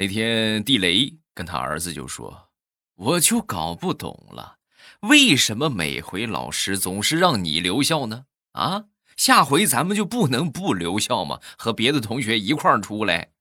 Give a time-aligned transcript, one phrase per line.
[0.00, 2.50] 那天地雷跟他儿子就说
[2.94, 4.58] ：“我就搞不懂了，
[5.00, 8.26] 为什么每回老师总是让你留校呢？
[8.52, 8.84] 啊，
[9.16, 11.40] 下回咱们就不能不留校吗？
[11.58, 13.32] 和别的同学一块儿出来。”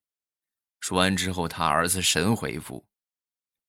[0.82, 2.88] 说完之后，他儿子神回复：“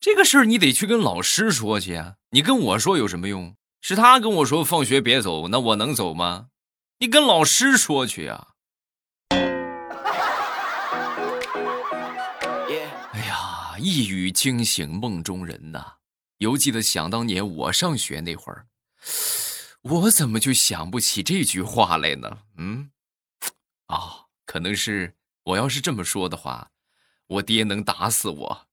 [0.00, 3.55] 这个事儿你得去跟老师说去啊，你跟我说有什么用？
[3.82, 6.48] 是他跟我说放学别走，那我能走吗？
[7.00, 8.48] 你跟老师说去啊。”
[13.89, 15.94] 一语惊醒梦中人呐！
[16.36, 18.67] 犹记得想当年我上学那会儿，
[19.80, 22.39] 我怎么就想不起这句话来呢？
[22.58, 22.90] 嗯，
[23.86, 26.71] 啊，可能是我要是这么说的话，
[27.29, 28.66] 我爹能打死我。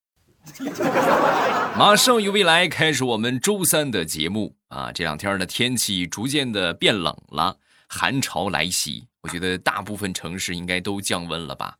[1.80, 4.92] 马上与未来开始我们周三的节目啊！
[4.92, 7.58] 这两天的天气逐渐的变冷了，
[7.88, 11.78] 寒潮来袭，我觉得大部分城市应该都降温了吧？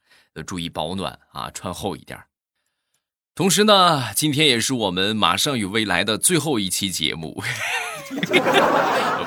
[0.48, 2.18] 注意保暖啊，穿厚一点。
[3.36, 7.44] 同时呢，今天也是我们马上与未来的最后一期节目，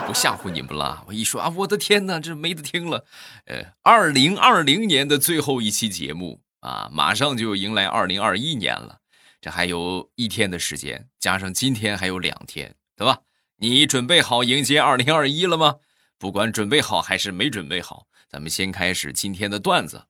[0.07, 1.05] 不吓唬你们了。
[1.07, 3.05] 我一说啊，我的天哪，这没得听了。
[3.45, 9.01] 呃，二零二零年的最后一期节目啊，马上就迎来二零二一年了，
[9.43, 13.19] 这还有一天的时间，加上今天还有两天，对吧？
[13.59, 15.75] 你准备好迎接二零二一了吗？
[16.19, 20.05] 不管准备好还是没准备好，咱们先开始今天的段子。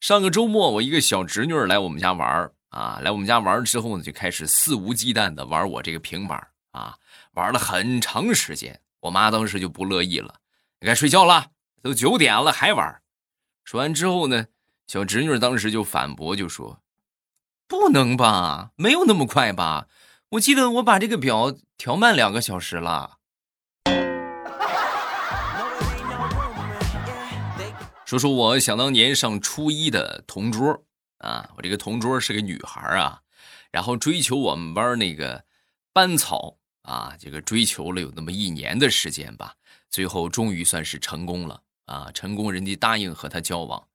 [0.00, 2.54] 上个周末，我一个小侄女来我们家玩儿。
[2.70, 6.96] 啊，来我们家玩之后呢，就开始肆无忌惮的玩我这个平板啊，
[7.32, 8.80] 玩了很长时间。
[9.00, 10.34] 我妈当时就不乐意了，
[10.80, 11.52] 该睡觉了，
[11.82, 13.00] 都九点了还玩。
[13.64, 14.46] 说完之后呢，
[14.86, 16.80] 小侄女当时就反驳，就说
[17.68, 19.86] ：“不能吧，没有那么快吧？
[20.30, 23.18] 我记得我把这个表调慢两个小时了。
[28.04, 30.82] ”说说我想当年上初一的同桌。
[31.18, 33.22] 啊，我这个同桌是个女孩啊，
[33.70, 35.44] 然后追求我们班那个
[35.92, 39.54] 班草啊，这个追求了有那么一年的时间吧，
[39.90, 43.88] 最后终于算是成功了啊，成功人家答应和他交往，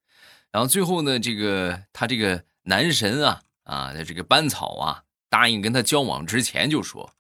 [0.51, 7.15] 然后最后呢，这个他这个男神啊啊，这个班草啊，答应跟他交往之前就说，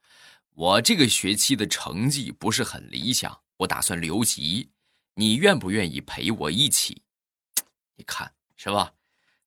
[0.55, 4.69] 我这个学期的成绩不是很理想，我打算留级，
[5.15, 7.01] 你愿不愿意陪我一起？
[7.95, 8.91] 你看是吧？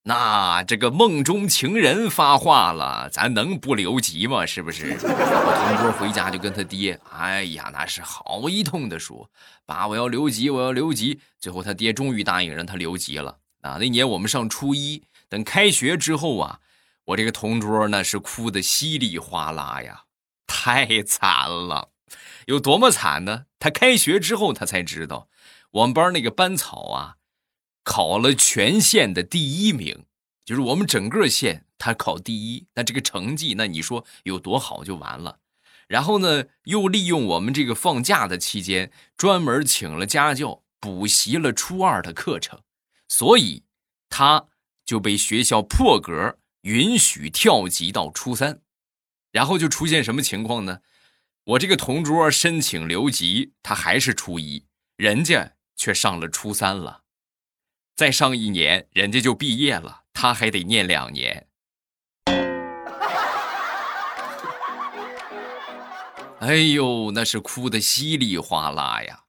[0.09, 4.47] 那这个梦中情人发话了，咱能不留级吗？
[4.47, 4.97] 是不是？
[5.03, 9.29] 我同桌回家就跟他爹，哎呀，那是好一通的说，
[9.65, 11.19] 爸，我要留级，我要留级。
[11.41, 13.39] 最后他爹终于答应让他留级了。
[13.63, 16.61] 啊，那年我们上初一，等开学之后啊，
[17.07, 20.03] 我这个同桌那是哭的稀里哗啦呀，
[20.47, 21.89] 太惨了。
[22.47, 23.47] 有多么惨呢？
[23.59, 25.27] 他开学之后他才知道，
[25.73, 27.16] 我们班那个班草啊。
[27.87, 30.07] 考了全县的第一名，
[30.45, 35.39] 就是我们整个县他考第一，那这个成绩，那你说有多好就完了。
[35.87, 42.61] 然后呢，又利用我们这个放假的期间，专门请了家教补习了初二的课程，
[43.07, 43.63] 所以
[44.11, 44.49] 他
[44.85, 48.63] 就被学校破格允许跳级到初三。
[49.31, 50.81] 然后就出现什么情况呢？
[51.45, 57.05] 我这个同桌申请留级，他还是初一，人家却上了初三了。
[57.97, 61.47] 再上一年，人家就毕业了，他还得念两年。
[66.41, 69.21] 哎呦，那是哭的稀里哗啦呀！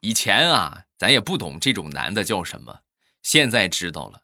[0.00, 2.80] 以前啊，咱也不懂这种男的叫什么，
[3.22, 4.22] 现在知道了，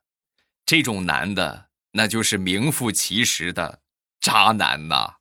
[0.67, 3.79] 这种男的那就是名副其实的
[4.21, 5.15] 渣男呐。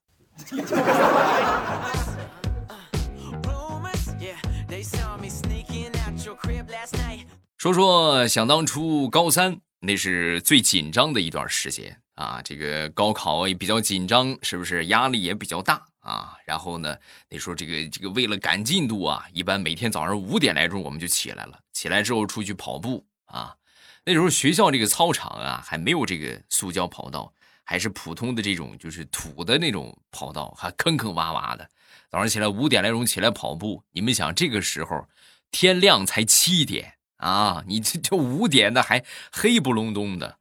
[7.63, 12.41] 说说想当初高三，那是最紧张的一段时间啊！
[12.43, 16.33] 这个高考也比较紧张，是不是压力也比较大啊？
[16.45, 16.97] 然后呢，
[17.29, 23.55] 那时候这个这个为了赶进度啊，一般每天早上五点来钟我们就起来了，起来之后出去跑步啊。
[24.03, 31.65] 那时候学校这个操场啊还没有这个塑胶跑道，还是普通的这种就是土的那种跑道，还坑坑洼洼的。
[32.09, 35.07] 早上起来五点来钟起来跑步，你们想这个时候
[35.49, 36.95] 天亮才七点。
[37.23, 40.39] 啊，你这就五点的还黑不隆咚的，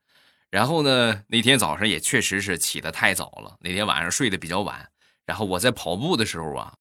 [0.51, 4.91] 然后呢，那天早上也确实是起得太早了，那天晚上睡得比较晚，
[5.25, 6.75] 然后我在跑步的时候啊，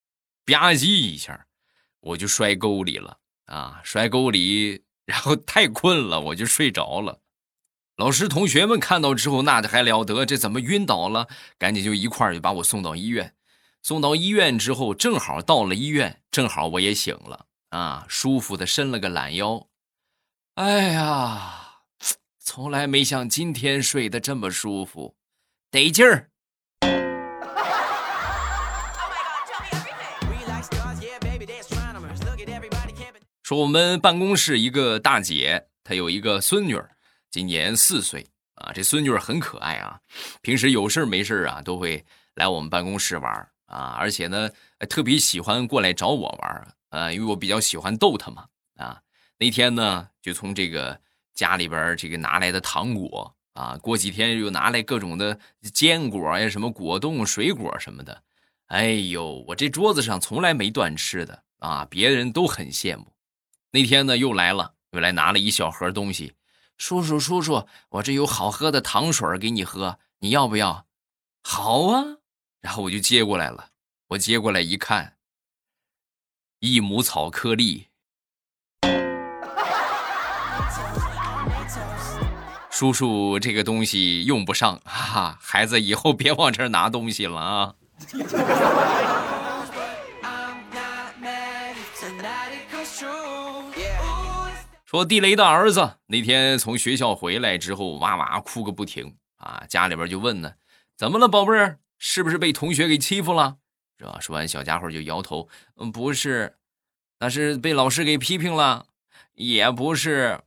[0.44, 1.46] 吧唧一下，
[2.00, 7.20] 我就摔沟里了啊，摔沟里，然后太困了，我就睡着了。
[7.98, 11.28] 老师同学们看到之后，那还了得，这怎么晕倒了？
[11.60, 13.36] 赶紧就一块儿就把我送到医院。
[13.84, 19.68] 送到医院之后，正好到了医院，正好我也醒了啊，舒服的伸了个懒腰。
[20.62, 21.80] 哎呀，
[22.38, 25.16] 从来没像今天睡得这么舒服，
[25.72, 26.30] 得劲儿。
[33.42, 36.92] 说我们办公室一个大姐，她有一个孙女儿，
[37.32, 38.72] 今年四岁啊。
[38.72, 40.00] 这孙女儿很可爱啊，
[40.44, 42.06] 平时有事没事啊，都会
[42.36, 43.34] 来我们办公室玩
[43.66, 44.48] 啊，而且呢，
[44.88, 48.46] 特别喜欢过来找我玩啊，因为我比较喜欢逗她嘛。
[49.42, 51.02] 那天呢，就从这个
[51.34, 55.40] 家里边这个拿来的糖果啊，过几天又拿来各种的
[55.74, 58.22] 坚果呀，什么果冻、水果什么的。
[58.68, 63.12] 哎呦，我这桌子上从来没断吃的啊，别人都很羡慕。
[63.72, 66.36] 那天呢，又来了，又来拿了一小盒东西。
[66.78, 70.86] 叔叔，叔叔，我这有好喝的糖水给你喝，你要不要？
[71.42, 72.04] 好啊，
[72.60, 73.72] 然后我就接过来了。
[74.10, 75.18] 我接过来一看，
[76.60, 77.88] 益母草颗粒。
[82.82, 87.76] 叔叔，这个东西用不上， 哈哈，孩子以后别往这儿拿东西了啊。
[94.84, 99.64] 说地雷的儿子那天从学校回来之后，哇哇哭个不停啊！
[99.70, 100.54] 家里边就问呢，
[100.98, 101.78] 怎么了，宝贝儿？
[102.00, 103.58] 是不是被同学给欺负了？
[104.00, 104.18] 是吧？
[104.20, 106.56] 说完，小家伙就摇头，嗯，不是，
[107.20, 108.88] 那是被老师给批评了，
[109.36, 110.40] 也不是，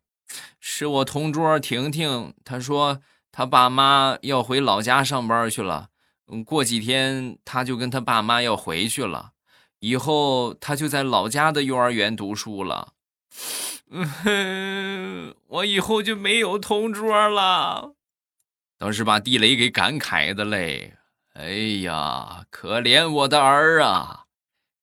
[0.61, 3.01] 是我同桌婷婷，她说
[3.31, 5.89] 她爸妈要回老家上班去了，
[6.29, 9.33] 嗯，过几天她就跟她爸妈要回去了，
[9.81, 12.95] 以后她就在老家的幼儿园读书了。
[13.91, 17.95] 嗯，我以后就没有同桌了，
[18.79, 20.95] 当时把地雷给感慨的嘞。
[21.35, 21.51] 哎
[21.83, 24.25] 呀，可怜我的儿啊，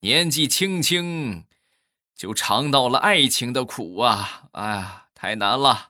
[0.02, 1.46] 年纪轻轻
[2.16, 4.44] 就尝到了爱情的苦啊！
[4.52, 5.90] 哎呀，太难了。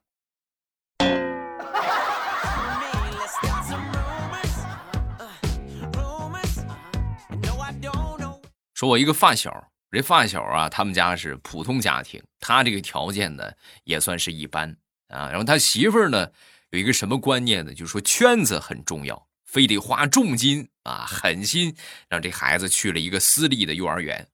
[8.74, 9.72] 说我一个发小。
[9.89, 13.50] 这发小啊，他们家是普通家庭，他这个条件呢
[13.86, 14.75] 也算是一般
[15.07, 15.30] 啊。
[15.30, 16.30] 然后他媳妇儿呢
[16.72, 17.74] 有一个什么观念呢？
[17.74, 21.74] 就是说圈子很重要，非得花重金啊狠心
[22.10, 24.28] 让这孩子去了一个私立的幼儿园。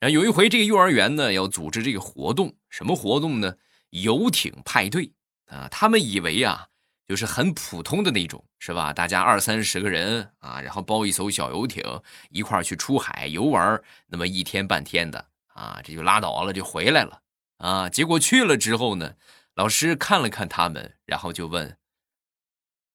[0.00, 3.54] 然后有一回这个幼儿园呢要组织这个活动，什么活动呢？
[3.90, 5.12] 游艇派对
[5.46, 5.68] 啊。
[5.70, 6.68] 他们以为啊。
[7.08, 8.92] 就是很普通的那种，是吧？
[8.92, 11.82] 大家二三十个人啊，然后包一艘小游艇，
[12.28, 17.22] 一块去出海游玩，那么一天半天的啊，这就拉倒了，就回来了
[17.56, 17.88] 啊。
[17.88, 19.14] 结果去了之后呢，
[19.54, 21.78] 老师看了看他们，然后就问：“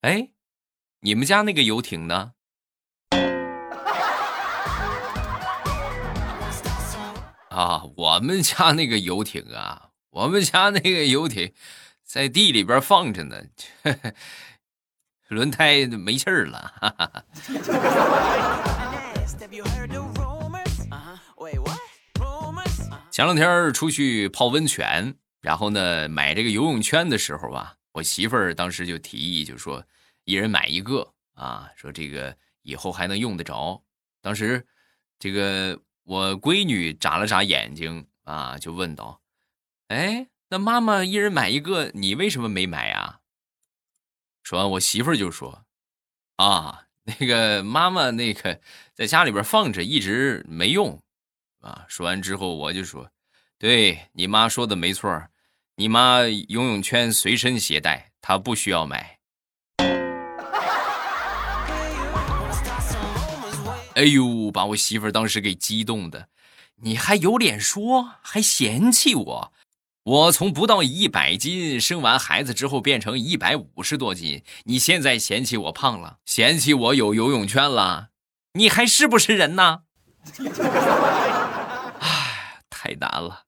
[0.01, 0.29] 哎，
[0.99, 2.33] 你们家那个游艇呢？”
[7.49, 11.51] 啊，我们家那个游艇啊，我们家那个游艇。
[12.04, 13.42] 在地里边放着呢，
[15.30, 17.25] 轮胎没气儿了。
[23.10, 29.83] 前两天出去泡温泉，然后呢买这个游泳圈的时候吧，我媳妇儿当时就提议，就说
[30.25, 33.81] 一人买一个啊，说这个以后还能用得着。
[34.21, 34.63] 当时
[35.18, 39.19] 这个我闺女眨了眨眼睛啊，就问道
[39.88, 43.21] ：“哎？”那妈妈一人买一个，你为什么没买呀？
[44.44, 45.65] 说完，我媳妇儿就说
[46.38, 48.60] ：“啊，那个妈妈那个
[48.93, 51.01] 在家里边放着，一直没用。”
[51.62, 53.10] 啊，说完之后，我就说
[53.57, 55.27] ：“对你妈说的没错，
[55.75, 59.17] 你妈游泳圈随身携带，她不需要买。”
[63.96, 66.27] 哎呦，把我媳妇儿当时给激动的，
[66.75, 69.53] 你还有脸说，还嫌弃我？
[70.03, 78.10] 我从不到一百斤生完孩子之后变成一百五十多斤，你现在嫌弃我胖了，嫌弃我有游泳圈了，
[78.53, 79.83] 你还是不是人呢？
[82.00, 83.43] 唉，太难了。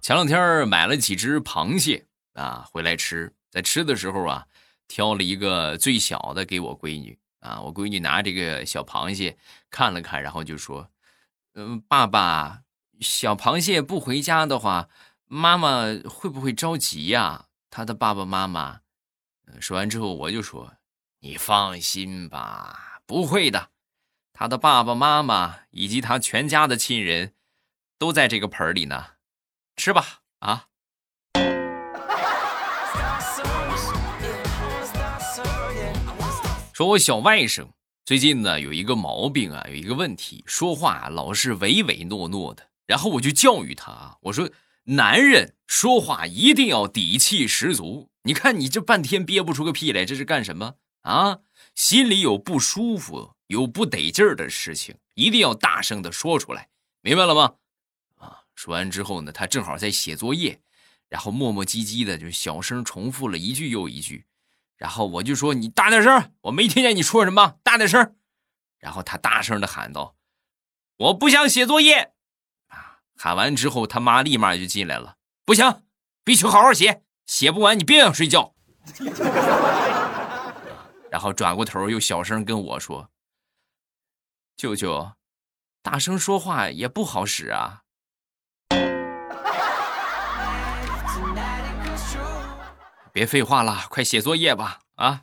[0.00, 4.46] 前两天买了几只螃蟹啊，回来吃，在吃的时候啊，
[4.86, 7.18] 挑了一个最小的给我闺女。
[7.42, 7.60] 啊！
[7.60, 9.36] 我闺女拿这个小螃蟹
[9.68, 10.90] 看了看，然后就说
[11.54, 12.62] ：“嗯，爸爸，
[13.00, 14.88] 小螃蟹不回家的话，
[15.26, 17.46] 妈妈会不会着急呀？
[17.68, 18.80] 他的爸爸妈妈。”
[19.60, 20.74] 说完之后，我就说
[21.20, 23.70] ：“你放心吧，不会的。
[24.32, 27.34] 他的爸爸妈妈以及他全家的亲人，
[27.98, 29.14] 都在这个盆里呢。
[29.76, 30.68] 吃吧，啊。”
[36.72, 37.68] 说我小外甥
[38.06, 42.66] 最近呢有一个毛病啊，有一个问题，说话老是唯唯诺诺的。
[42.86, 44.50] 然后我就教育他啊，我说
[44.84, 48.10] ：“男人说话一定要底气十足。
[48.24, 51.40] 你看你这半天憋不出个屁来，这是干什么啊？
[51.74, 56.68] 心里有不舒服、有不得劲儿的事情，一定要大声的说出来，
[57.02, 57.54] 明白了吗？”
[58.16, 60.60] 啊，说完之后呢，他正好在写作业，
[61.08, 64.24] 然后磨磨唧唧的就小声重复了一句又一句，
[64.82, 68.16] 然后我就说：“你大点声，我没听见你说什么，大点声。”
[68.80, 70.16] 然后他大声的喊道
[70.98, 72.12] ：“我不想写作业。”
[72.66, 72.98] 啊！
[73.16, 75.18] 喊完之后，他妈立马就进来了。
[75.44, 75.84] 不行，
[76.24, 78.56] 必须好好写，写不完你别想睡觉。
[81.12, 83.08] 然后转过头又小声跟我说
[84.58, 85.12] ：“舅舅，
[85.80, 87.81] 大声说话也不好使啊。”
[93.12, 94.80] 别废话了，快写作业吧！
[94.94, 95.22] 啊！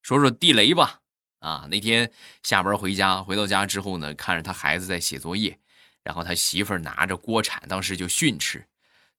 [0.00, 1.00] 说说地雷吧，
[1.40, 2.10] 啊，那天
[2.42, 5.58] 下班回家，回到家之后呢，看着他孩子在写作业，
[6.02, 8.66] 然后他媳妇儿拿着锅铲，当时就训斥：“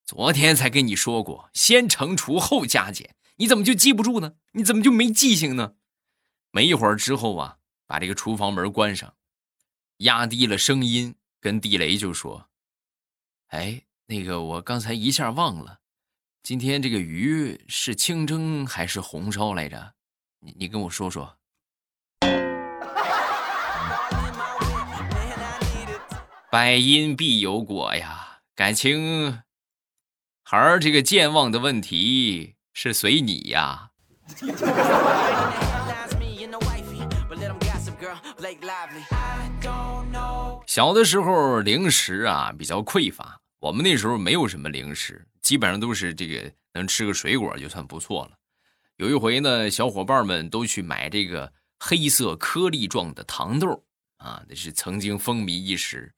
[0.04, 4.34] 昨天才跟你说过，先惩除后加减，你怎么就记不住呢？
[4.54, 5.74] 你怎么就没记性呢？”
[6.50, 9.14] 没一会儿之后啊，把这个厨房门关上，
[9.98, 12.50] 压低了声音跟地雷就说
[13.50, 15.80] ：“哎，那个我刚才一下忘了，
[16.44, 19.94] 今天这个鱼是清蒸还是红烧来着？”
[20.42, 21.36] 你你跟我说说，
[26.52, 29.42] 百因必有果呀，感情
[30.44, 33.90] 孩儿这个健忘的问题是随你呀。
[40.70, 48.38] 小的时候零食啊比较匮乏，我们那时候没有什么零食，基本上都是这个能吃个水果就算不错了。
[48.98, 53.84] 有一回呢，小伙伴们都去买这个黑色颗粒状的糖豆
[54.18, 56.14] 啊，那是曾经风靡一时。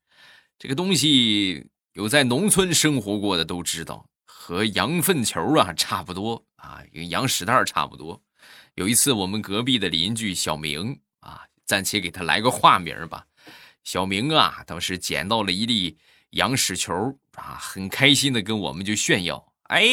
[0.60, 8.22] 这个东西有在农村生活过的都知道，和羊粪球啊差不多啊，跟羊屎蛋差不多。
[8.75, 13.25] 有一次，我们隔壁的邻居小明啊，暂且给他来个化名吧。
[13.83, 15.97] 小明啊，当时捡到了一粒
[16.31, 16.93] 羊屎球
[17.35, 19.53] 啊，很开心的跟我们就炫耀。
[19.63, 19.83] 哎，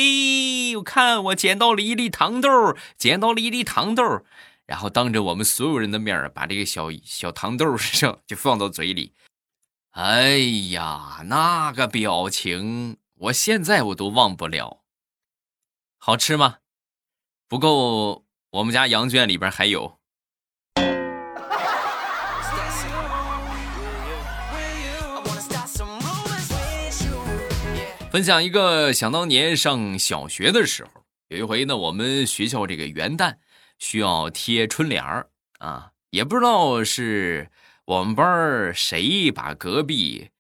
[0.76, 2.48] 我看我捡到了一粒糖豆，
[2.96, 4.02] 捡到了一粒糖豆，
[4.66, 9.14] 然后当着我们所有人的面把这个小小糖豆上就放到嘴里。
[9.92, 10.38] 哎
[10.70, 14.84] 呀，那个表情，我现在我都忘不了。
[15.96, 16.58] 好吃吗？
[17.48, 19.97] 不够，我们家羊圈里边还有。
[28.10, 30.90] 分享一个想当年上小学的时候，
[31.28, 33.36] 有一回呢，我们学校这个元旦
[33.78, 37.50] 需要贴春联儿啊，也不知道是
[37.84, 40.30] 我们班谁把隔壁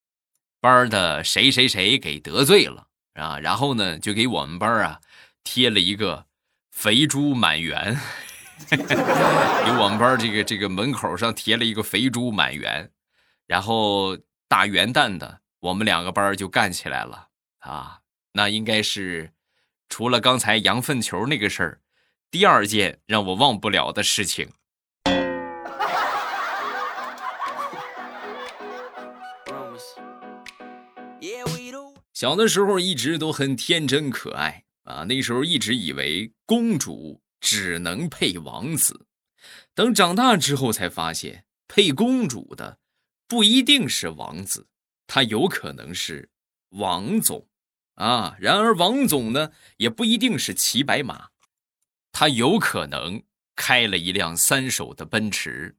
[0.62, 5.00] 班的谁谁谁给得罪了啊，然后呢就给我们班啊
[5.44, 6.24] 贴了一个
[6.72, 8.00] “肥猪满园”，
[8.70, 12.90] 给我们班这个这个门口上贴了一个“肥猪满园”，
[13.46, 14.16] 然后
[14.48, 17.27] 大元旦的，我们两个班就干起来了。
[17.60, 18.00] 啊，
[18.32, 19.32] 那应该是
[19.88, 21.80] 除了刚才羊粪球那个事儿，
[22.30, 24.48] 第二件让我忘不了的事情。
[32.12, 39.06] 小的时候一直都很天真可爱啊，那时候一直以为公主只能配王子，
[39.74, 42.78] 等长大之后才发现，配公主的
[43.26, 44.68] 不一定是王子，
[45.06, 46.30] 他有可能是。
[46.72, 47.47] 王总，
[47.98, 51.30] 啊，然而王总呢，也不一定是骑白马，
[52.12, 53.24] 他有可能
[53.56, 55.74] 开了一辆三手的奔驰。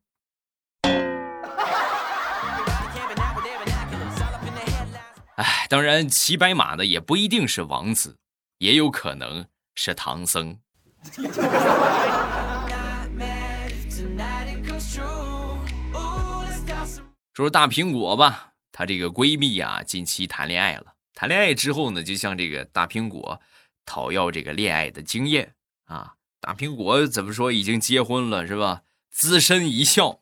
[5.38, 8.18] 哎，当然骑白马的也不一定是王子，
[8.58, 10.60] 也有可能是唐僧。
[17.34, 18.52] 说说大苹果吧。
[18.74, 20.99] 她这个闺蜜啊，近期谈恋爱了。
[21.20, 23.42] 谈恋爱之后呢，就向这个大苹果
[23.86, 26.16] 讨要这个恋爱的经验啊。
[26.40, 28.84] 大苹果怎么说，已经结婚了是吧？
[29.12, 30.22] 资深一笑，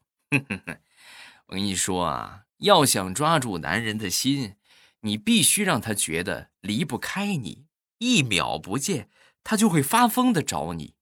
[1.46, 4.56] 我跟你说啊，要想抓住男人的心，
[5.02, 7.68] 你必须让他觉得离不开你，
[8.00, 9.12] 一秒不见
[9.44, 10.96] 他就会发疯的找你。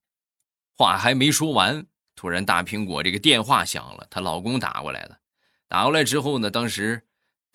[0.74, 5.20] 话还没说完，突然大苹果这个电话响了，她老公打过来了。
[5.68, 7.04] 打过来之后呢，当时。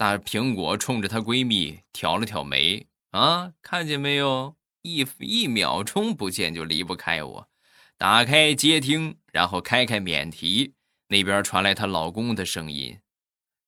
[0.01, 4.55] 大苹果冲着她闺蜜挑了挑眉，啊，看见没有？
[4.81, 7.47] 一一秒钟不见就离不开我。
[7.99, 10.73] 打开接听，然后开开免提，
[11.09, 12.97] 那边传来她老公的声音：“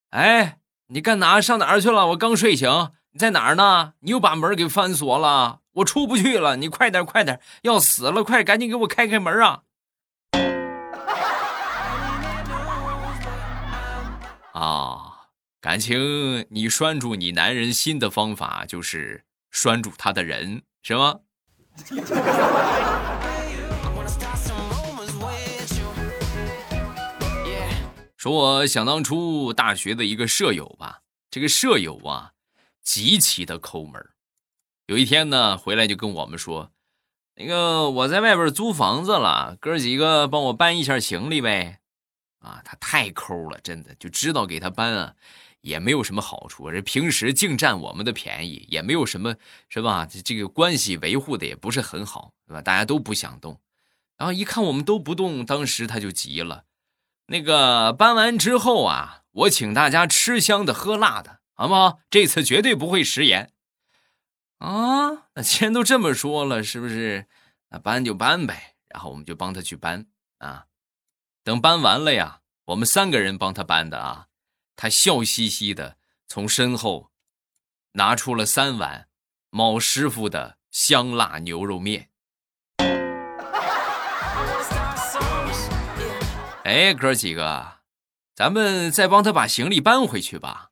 [0.10, 2.08] 哎，你干哪上哪儿去了？
[2.08, 2.68] 我刚睡醒，
[3.12, 3.94] 你在哪儿呢？
[4.00, 6.56] 你又把门给反锁了，我出不去了。
[6.56, 8.24] 你快点，快点，要死了！
[8.24, 9.62] 快，赶紧给我开开门啊！”
[14.54, 15.03] 啊，
[15.64, 21.22] 感情你拴住你男人心的方法就是拴住他的人，是吗？
[28.18, 31.00] 说，我想当初大学的一个舍友吧，
[31.32, 32.34] 这个舍友啊，
[32.82, 34.06] 极其的抠门。
[34.88, 36.74] 有一天呢，回来就跟我们说，
[37.36, 41.80] 那个我在外边租房子了，哥几个帮我搬一下行李呗。
[42.40, 45.16] 啊，他太抠了，真的就知道给他搬啊，
[45.64, 46.70] 也没有什么好处。
[46.70, 49.36] 这平时净占我们的便宜，也没有什么，
[49.70, 50.06] 是吧？
[50.06, 52.62] 这这个关系维护的也不是很好，是吧？
[52.62, 53.60] 大家都不想动，
[54.18, 56.66] 然后一看我们都不动，当时他就急了。
[57.28, 62.00] 那个搬完之后啊，我请大家吃香的喝辣的，好不好？
[62.10, 63.52] 这次绝对不会食言
[64.60, 65.30] 啊！
[65.36, 67.26] 那既然都这么说了，是不是？
[67.70, 70.06] 那搬就搬呗，然后我们就帮他去搬
[70.40, 70.66] 啊。
[71.44, 74.28] 等搬完了呀，我们三个人帮他搬的啊。
[74.76, 77.12] 他笑嘻嘻的从身后
[77.94, 79.08] 拿出了三碗
[79.50, 82.10] 某师傅的香辣牛肉面。
[86.64, 87.80] 哎，哥几个，
[88.34, 90.72] 咱们再帮他把行李搬回去吧。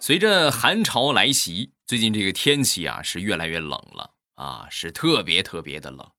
[0.00, 6.10] 随着寒潮来袭，最近这个天气啊是越来越冷了啊，是特别特别的冷。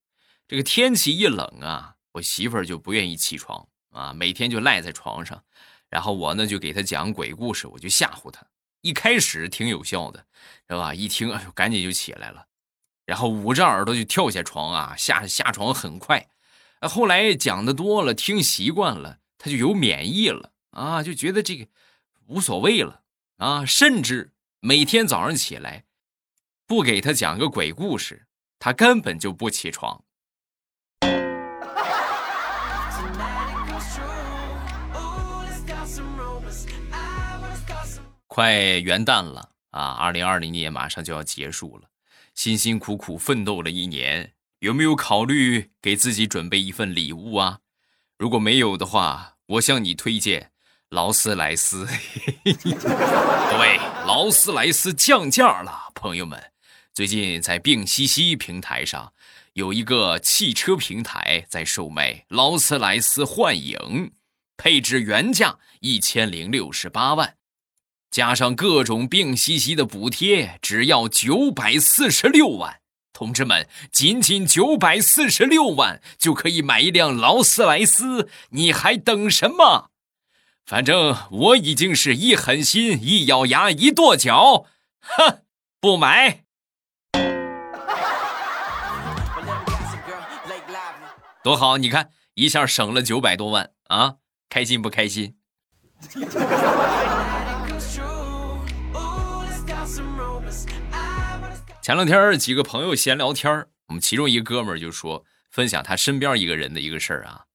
[0.50, 5.44] 这个天气一冷啊，我媳妇儿就不愿意起床啊，每天就赖在床上，
[5.88, 8.44] 然后我呢就给她讲鬼故事，我就吓唬她。
[8.80, 10.26] 一开始挺有效的，
[10.68, 10.92] 是吧？
[10.92, 12.48] 一听，哎呦，赶紧就起来了。
[13.06, 16.28] 然后捂着耳朵就跳下床啊，下下床很快。
[16.80, 21.68] 后来讲的多了，听习惯了，她就有免疫了啊，就觉得这个
[22.26, 23.02] 无所谓了
[23.36, 23.64] 啊。
[23.64, 25.84] 甚至每天早上起来，
[26.66, 28.26] 不给他讲个鬼故事，
[28.58, 30.02] 他根本就不起床。
[38.32, 39.94] 快元旦了啊！
[39.94, 41.90] 二零二零年马上就要结束了。
[42.32, 47.58] 辛辛苦苦奋斗了一年，有没有考虑给自己准备一份礼物啊？
[48.16, 50.52] 如果没有的话，我向你推荐
[50.90, 51.84] 劳斯莱斯。
[52.46, 56.52] 各位，劳斯莱斯降价了，朋友们，
[56.94, 59.12] 最近在病西西平台上
[59.54, 64.12] 有一个汽车平台在售卖劳斯莱斯幻影，
[64.56, 67.38] 配置原价一千零六十八万。
[68.10, 72.80] 加上各种病兮兮的补贴，只要九百四十六万，
[73.12, 79.90] 同志们，仅仅九百四十六万就可以买一辆劳斯莱斯，你还等什么？
[80.66, 84.66] 反正我已经是一狠心，一咬牙，一跺脚，
[85.00, 85.42] 哼，
[85.80, 86.44] 不买。
[91.42, 94.16] 多好，你看一下省了九百多万啊，
[94.48, 95.36] 开心不开心？
[101.82, 107.46] 前两天几个朋友闲聊天我们其中一个哥们就说分享他身边一个人的一个事儿啊。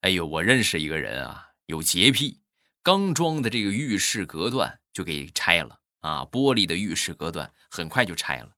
[0.00, 2.40] 哎呦，我认识一个人啊，有洁癖，
[2.82, 8.52] 刚装的这个浴室隔断就给拆了啊，玻璃的浴室隔断很快就拆了。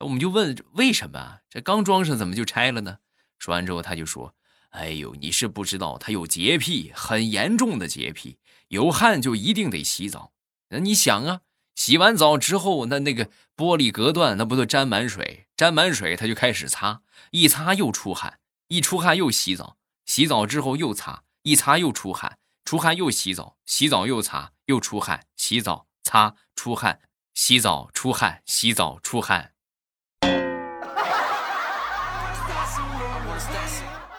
[0.00, 2.98] 我们就问为什么啊这刚装上怎么就拆了呢？
[3.38, 4.34] 说完之后他就说
[4.70, 10.34] ：“哎呦，你是不知道，他有洁癖，很严重的洁癖，有汗就一定得洗澡。
[10.68, 11.40] 那你想啊。”
[11.80, 15.46] 洗完澡之后，那那个玻璃隔断那不都沾满水？
[15.56, 18.38] 沾满水，他就开始擦，一擦又出汗，
[18.68, 27.00] 一出汗又洗澡，洗澡之后又擦，一擦又出汗，出汗又洗澡，洗澡又擦，又出汗，洗澡擦出汗，
[27.32, 29.52] 洗澡出汗，洗澡出汗。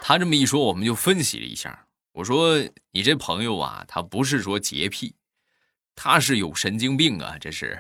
[0.02, 1.86] 他这么一说，我们就分析了一下。
[2.14, 2.58] 我说
[2.94, 5.14] ：“你这朋友啊，他不是说洁癖。”
[6.04, 7.36] 他是有神经病啊！
[7.40, 7.80] 这是。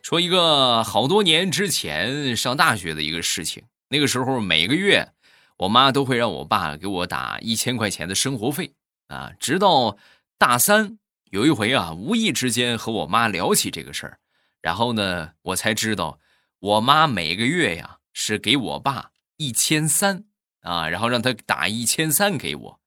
[0.00, 3.64] 说一个好多年之前上大学的一个事情。
[3.88, 5.08] 那个时候每个月，
[5.56, 8.74] 我妈都会让我爸给我打一千块钱的生活费
[9.08, 9.32] 啊。
[9.40, 9.96] 直到
[10.38, 10.96] 大三
[11.30, 14.18] 有一回啊，无意之间和我妈聊起这个事儿，
[14.60, 16.20] 然后呢，我才知道
[16.60, 19.10] 我妈每个月呀是给我爸。
[19.42, 20.24] 一千三
[20.60, 22.80] 啊，然后让他打一千三给我，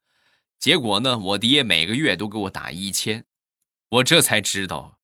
[0.57, 3.25] 结果呢，我爹每个月都给我打一千，
[3.89, 4.99] 我这才知道，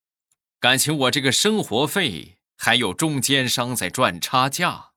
[0.62, 4.91] 感情我这个生活费还有中间商在赚差价。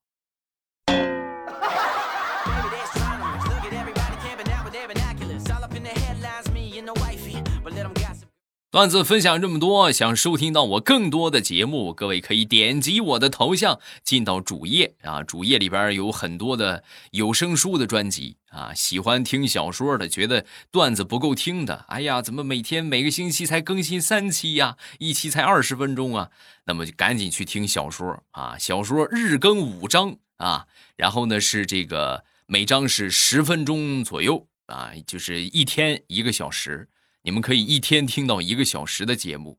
[8.75, 18.73] 段子分享这么多，想收听到我更多的节目，各位可以点击我的头像进到主页啊，主页里边有很多的有声书的专辑啊。
[18.73, 24.75] 喜欢听小说的，觉得段子不够听的，哎呀，怎么每天每个星期才更新三期呀？
[24.99, 26.29] 一期才二十分钟啊？
[26.65, 30.65] 那么就赶紧去听小说啊，小说日更五章啊，
[30.97, 36.89] 然后呢是这个每章是十分钟左右啊，就是一天一个小时。
[37.25, 39.57] 你们可以一天听到一个小时的节目，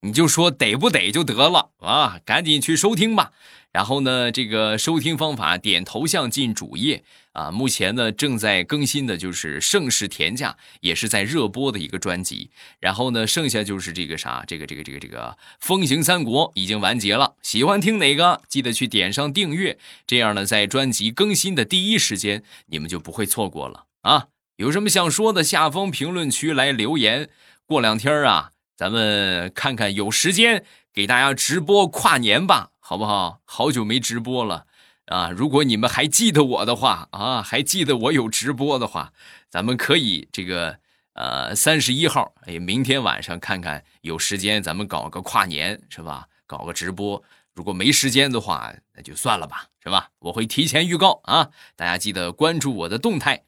[0.00, 2.18] 你就说得不得就得了啊！
[2.24, 3.30] 赶紧去收听吧。
[3.70, 7.52] 然后呢，这个收听方法点头像进主页啊。
[7.52, 12.50] 目前呢正在更新的就是《盛世田价》，也是在热播的一个专辑。
[12.80, 15.28] 然后呢，剩下就是这个啥，这个这个这个这个
[15.60, 17.36] 《风行三国》已经完结了。
[17.40, 24.26] 喜欢听哪个，记得去点上订阅，这样呢，在专辑更新的第一时间，你们就不会错过了啊。
[24.56, 27.28] 有什么想说的，下方评论区来留言。
[27.66, 30.64] 过两天啊，咱们看看有时间
[30.94, 33.40] 给大家直播跨年吧，好不好？
[33.44, 34.64] 好久没直播了
[35.06, 35.28] 啊！
[35.30, 39.12] 如果你们还记得我的话啊，还记得我有直播的话，
[39.50, 40.78] 咱们可以这个
[41.12, 46.28] 呃三十一号，哎，明天晚上看看有时间，咱们搞个跨年是吧？
[46.46, 47.22] 搞个直播。
[47.52, 50.08] 如果没时间的话，那就算了吧，是吧？
[50.20, 53.42] 我会提前预告啊，大家记得关注我的动态。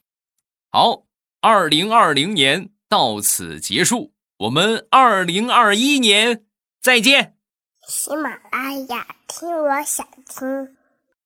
[0.70, 1.04] 好，
[1.40, 6.44] 二零二零年到此结束，我们二零二一年
[6.80, 7.38] 再见。
[7.86, 10.77] 喜马拉雅，听我想听。